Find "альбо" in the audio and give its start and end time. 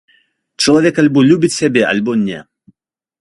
1.03-1.19, 1.91-2.11